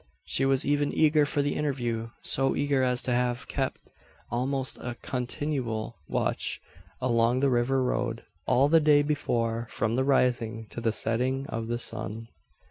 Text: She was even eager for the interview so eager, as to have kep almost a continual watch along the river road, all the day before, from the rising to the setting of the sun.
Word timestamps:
She 0.25 0.45
was 0.45 0.65
even 0.65 0.91
eager 0.91 1.27
for 1.27 1.43
the 1.43 1.53
interview 1.53 2.09
so 2.23 2.55
eager, 2.55 2.81
as 2.81 3.03
to 3.03 3.11
have 3.11 3.47
kep 3.47 3.77
almost 4.31 4.79
a 4.79 4.95
continual 5.03 5.95
watch 6.07 6.59
along 6.99 7.39
the 7.41 7.51
river 7.51 7.83
road, 7.83 8.23
all 8.47 8.67
the 8.67 8.79
day 8.79 9.03
before, 9.03 9.67
from 9.69 9.97
the 9.97 10.03
rising 10.03 10.65
to 10.71 10.81
the 10.81 10.91
setting 10.91 11.45
of 11.49 11.67
the 11.67 11.77
sun. 11.77 12.29